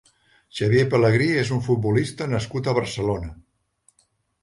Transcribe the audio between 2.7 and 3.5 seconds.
a Barcelona.